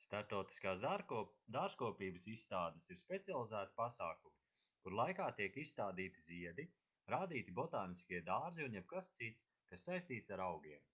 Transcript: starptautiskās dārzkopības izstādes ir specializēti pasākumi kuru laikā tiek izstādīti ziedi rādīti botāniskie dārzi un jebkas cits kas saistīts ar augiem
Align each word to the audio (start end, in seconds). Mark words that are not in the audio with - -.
starptautiskās 0.00 0.82
dārzkopības 1.56 2.28
izstādes 2.32 2.92
ir 2.96 3.00
specializēti 3.00 3.74
pasākumi 3.80 4.38
kuru 4.84 5.00
laikā 5.02 5.26
tiek 5.40 5.58
izstādīti 5.64 6.24
ziedi 6.30 6.68
rādīti 7.16 7.58
botāniskie 7.58 8.22
dārzi 8.32 8.68
un 8.68 8.78
jebkas 8.80 9.12
cits 9.22 9.52
kas 9.74 9.84
saistīts 9.90 10.38
ar 10.38 10.46
augiem 10.50 10.90